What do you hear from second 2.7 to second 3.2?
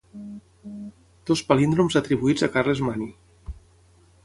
Mani.